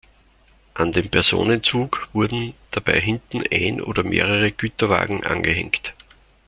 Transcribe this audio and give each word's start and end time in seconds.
An 0.73 0.93
den 0.93 1.11
Personenzug 1.11 2.09
wurden 2.11 2.55
dabei 2.71 2.99
hinten 2.99 3.43
ein 3.51 3.81
oder 3.83 4.01
mehrere 4.01 4.51
Güterwagen 4.51 5.23
angehängt. 5.27 5.93